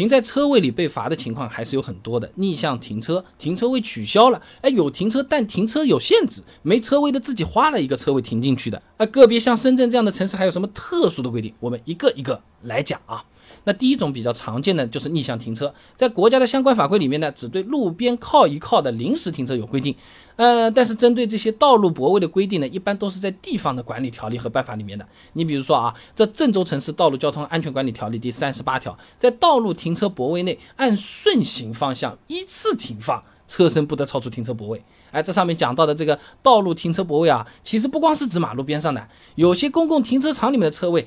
[0.00, 2.32] 停在车位里被罚的情况还是有很多的。
[2.36, 8.80] 逆向停车，停车位取消了，哎，有停车但停车有限制，没车位的自己花了一个车位停进去的。
[8.96, 11.52] 啊，个别像深圳这样的城市还有什么特殊的规定？
[11.60, 13.22] 我们一个一个来讲啊。
[13.64, 19.94] 那第一种比较常见的就是逆向停车，在国家的相关法规里面呢，只对路边靠一靠的临时停车有规定，
[20.40, 25.06] 呃，但是针对这些道路泊位的规定呢，一般都是在地方的管理条例和办法里面的。
[25.34, 34.82] 你比如说啊，这郑州城市道路交通安全管理条例第三十八条，在道路停车泊位内按顺行方向依次停放，车身不得超出停车泊位。
[35.10, 41.06] 哎，这上面讲到的这个道路停车泊位啊，其实不光是指马路边上的，有些公共停车场里面的车位，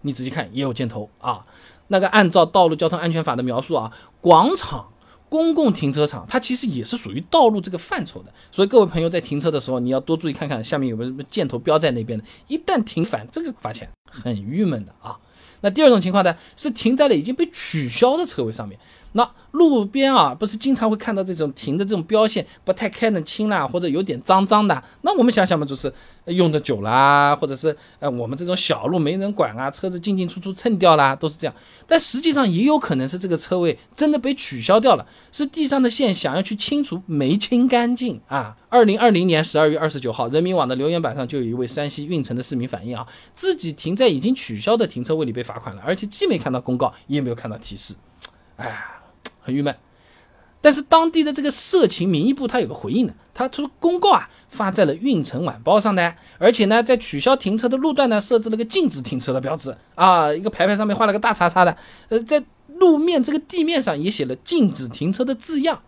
[0.00, 1.44] 你仔细看也有箭头啊。
[1.88, 4.88] 那个按照道路交通安全法的描述啊，广场、
[5.34, 8.32] 公共停车场，它其实也是属于道路这个范畴的。
[8.52, 12.24] 所以各位朋友在停车的时候，你要多注意看看下面有没有什么箭头标在那边的。
[12.46, 15.18] 一旦停反，这个罚钱，很郁闷的啊。
[15.60, 18.78] 那第二种情况呢，是停在了已经被取消的车位上面。
[19.16, 24.82] 那路边啊，不是经常会看到这种停的这种标线不太看得清啦，或者有点脏脏的。
[25.02, 25.92] 那我们想想嘛，就是
[26.24, 31.54] 用的久啦，或者是呃我们这种小路没人管啊，车子进进出出蹭掉啦，都是这样。
[31.86, 38.56] 但实际上也有可能是这个车位真的被取消掉了，是地上的线想要去清除没清干净啊。
[38.68, 47.94] 二零二零年十二月二十九号，人民网的留言板上就有一位山西运城的市民反映啊，自己停在已经取消的停车位里被罚款了，而且既没看到公告，也没有看到提示，
[48.56, 48.90] 哎。
[49.44, 49.76] 很郁闷，
[50.60, 61.76] 但是当地的这个社情民意部他有个回应的，他说公告啊发在了运城晚报上的，而且呢在取消停车的路段呢设置了个禁止停车的标志啊，一个牌牌上面画了个大叉叉的，
[62.08, 62.42] 呃在
[62.78, 65.80] 路面这个地面上也写了禁止停车的字样。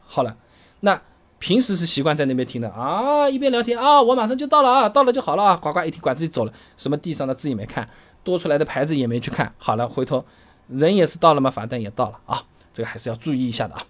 [0.00, 0.36] 好了，
[0.80, 1.00] 那
[1.38, 7.86] 平时是习惯在那边停的啊，一边聊天啊，我马上就到了啊，到了就好了啊，呱呱一听管自己走了，什么地上的字也没看，
[8.24, 10.24] 多出来的牌子也没去看，好了，回头
[10.68, 12.42] 人也是到了嘛，罚单也到了啊。
[12.72, 13.86] 这个还是要注意一下的啊。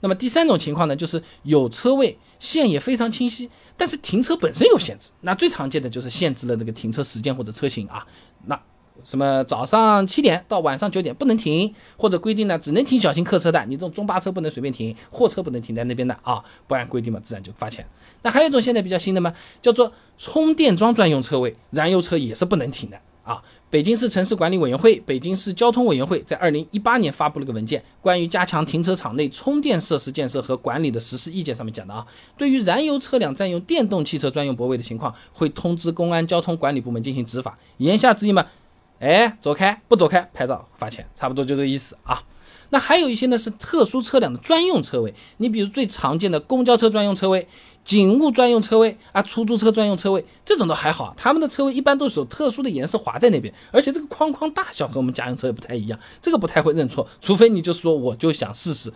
[0.00, 5.10] 那么第三种情况呢，就是有车位线也非常清晰，但是停车本身有限制。
[5.22, 8.06] 那最常见的就是限制了这个停车时间或者车型啊。
[8.44, 8.60] 那
[9.04, 16.44] 什么早上七点到晚上九点不能停，或者规定呢只能停小型客车的，你这种中巴车不能随便停，货车不能停在那边的啊。
[16.66, 17.86] 不按规定嘛，自然就罚钱。
[18.22, 19.32] 那还有一种现在比较新的嘛，
[19.62, 23.00] 叫做充电桩专用车位，燃油车也是不能停的。
[23.26, 32.06] 啊，北京市城市管理委员会、北京市交通委员会在二零一八年发布了个文件，关于加强停车场内充电设施建设和管理的实施意见，上面讲的啊，
[32.38, 37.58] 对于燃油车辆占用电动汽车专用泊位的情况，会通知公安交通管理部门进行执法。
[37.78, 38.46] 言下之意嘛，
[39.00, 42.22] 哎，走开，不走开，拍照罚钱，差不多就这意思啊。
[42.70, 47.48] 那还有一些呢是特殊车辆的专用车位，你比如最常见的公交车专用车位。
[47.86, 58.92] 警务专用车位啊，出租车专用车位，这种都还好，他们的车位一般都是有特殊的颜色划在那边，而且这个框框大小和我们家用车也不太一样，这个不太会认错，除非你就说我就想试试，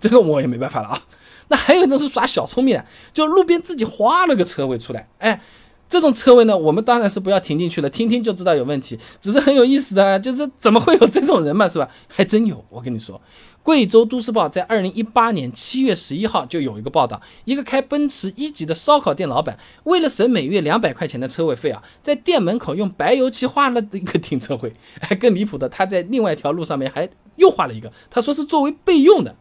[0.00, 1.00] 这个我也没办法了啊。
[1.46, 2.84] 那还有一种是耍小聪明的，
[3.14, 5.40] 就路边自己画了个车位出来，哎，
[5.88, 11.88] 这种车位呢，我们当然是不要停进去了，听听就知道有问题，只是很有意思的，就是怎么会有这种人嘛，是吧？
[12.08, 13.20] 还真有，我跟你说。
[13.68, 24.72] 贵州都市报在二零一八年七月十一号就有一个报道，一个开奔驰一级的烧烤店老板，为了省每月两百块钱的车位费啊，在店门口用白油漆画了一个停车位。
[25.02, 27.06] 还更离谱的，他在另外一条路上面还
[27.36, 29.36] 又画了一个，他说是作为备用的。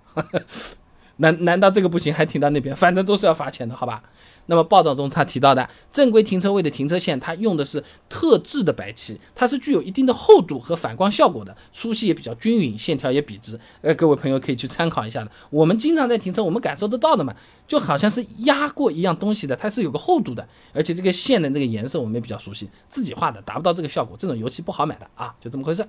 [1.18, 2.14] 难难道这个不行？
[2.14, 2.76] 还停到那边？
[2.76, 4.02] 反正都是要罚钱的，好吧？
[4.50, 13.60] 那么报道中他提到的正规停车位的停车线，它用的是特制的白漆，它是具有一定的厚度和反光效果的，粗细也比较均匀，线条也笔直。
[13.82, 15.30] 呃，各位朋友可以去参考一下的。
[15.50, 17.36] 我们经常在停车，我们感受得到的嘛，
[17.68, 25.86] 就好像是压过一样东西的，它是有个厚度的，而且这个线的那个颜色我们也比较熟悉，自己画的达不到这个效果，这种油漆不好买的啊，就这么回事。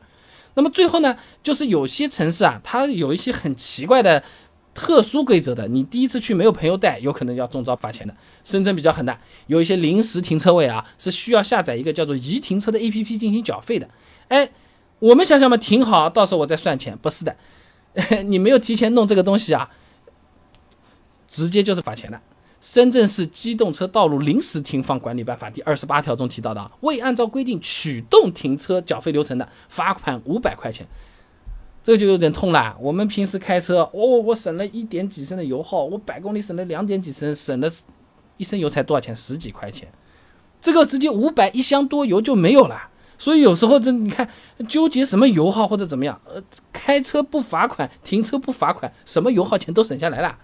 [0.54, 4.24] 那么最后呢，就是有些城市啊，它有一些很奇怪的。
[4.78, 8.14] 特殊规则的，你第一次去没有朋友带，有可能要中招罚钱的。
[8.44, 9.18] 深圳比较狠的，
[9.48, 13.88] 有一些临时停车位啊，是需要下载一个叫做移停车的 APP 进行缴费的。
[14.28, 14.48] 哎，
[15.00, 16.96] 我们想想嘛，停好，到时候我再算钱。
[17.02, 17.36] 不是的，
[18.26, 19.68] 你没有提前弄这个东西啊，
[21.26, 22.20] 直接就是罚钱的。
[22.60, 30.86] 深圳市机动车道路临时停放管理办法第二十八条中提到的啊，未按照规定启动停车缴费流程的，罚款五百块钱。
[31.88, 32.76] 这就有点痛了。
[32.78, 37.70] 我们平时开车，哦，我省了一点几升的油耗，我百公里省了两点几升，省了
[38.36, 39.16] 一升油才多少钱？
[39.16, 39.88] 十几块钱。
[40.60, 42.90] 这个直接五百一箱多油就没有了。
[43.16, 44.28] 所以有时候这你看
[44.68, 46.42] 纠结什么油耗或者怎么样，呃，
[46.74, 50.36] 开车不罚款，停车不罚款，什么油耗钱都省下来了。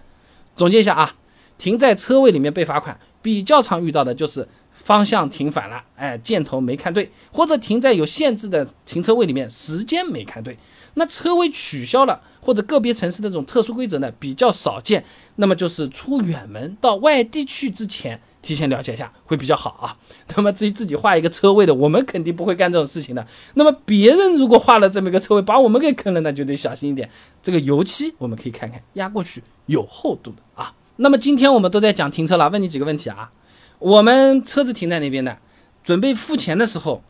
[0.55, 1.13] 总结一下啊，
[1.59, 4.47] 停在车位里面被罚款，比较常遇到的就是
[4.85, 10.55] 方向停反了，哎，箭头没看对，或者停在有限制的停车位里面，时间没看对。
[10.93, 15.03] 那车位取消了，或者个别城市的这种特殊规则呢比较少见。
[15.37, 19.97] 那么就是出远门到外地去之前，提前了解一下会比较好啊。
[20.37, 23.25] 那么至于自己画一个车位的，我们肯定不会干这种事情的。
[23.55, 27.09] 那么别人如果画了这么一个车位，把我们给坑了，那就得小心一点。
[27.41, 30.75] 这个油漆我们可以看看，压过去有厚度的啊。
[30.97, 33.31] 那么今天我们都在讲停车了，问你几个问题啊。
[33.79, 35.37] 我们车子停在那边的，
[35.83, 37.03] 准备付钱的时候，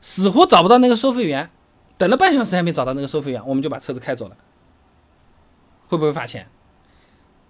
[0.00, 1.50] 死活找不到那个收费员，
[1.96, 4.36] 等了半小时还没找到那个收费员，我们就把车子开走了，
[5.88, 6.46] 会不会罚钱？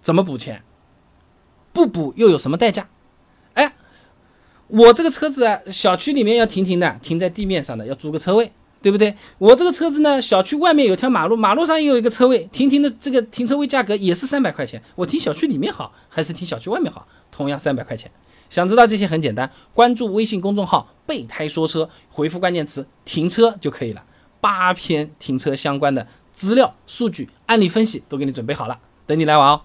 [0.01, 0.63] 怎么补钱？
[1.73, 2.89] 不补又有什么代价？
[3.53, 3.73] 哎，
[4.67, 9.15] 我这个车子啊，小区里面要停停的，停在地面上的，要租个车位，对不对？
[9.37, 14.81] 我这个车子呢，小区外面有条马路，马路上也有一个车位，停停的这个停车位价格也是三百块钱。
[14.95, 17.07] 我停小区里面好，还是停小区外面好？
[17.31, 18.09] 同样三百块钱。
[18.49, 24.03] 想知道这些很简单，关注微信公众号“备胎说车”，回复关键词“停车”就可以了。
[24.41, 29.61] 八篇停车相关的资料、数据、案例分析都给你准备好了，等你来玩哦。